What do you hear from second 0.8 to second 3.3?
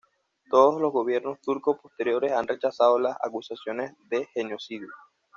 los gobiernos turcos posteriores han rechazado las